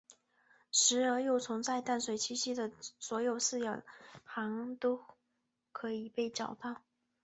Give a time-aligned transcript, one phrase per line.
[0.71, 3.83] 石蛾幼虫在淡水栖息地的所有饲养
[4.25, 5.05] 行会都
[5.71, 6.81] 可以被找到。